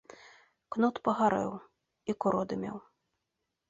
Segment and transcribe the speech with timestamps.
[0.75, 2.77] Кнот пагарэў і куродымеў.